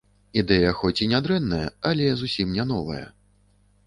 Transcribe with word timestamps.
Ідэя 0.41 0.69
хоць 0.77 1.03
і 1.05 1.07
не 1.11 1.19
дрэнная, 1.27 1.67
але 1.89 2.07
зусім 2.21 2.57
не 2.57 2.65
новая. 2.73 3.03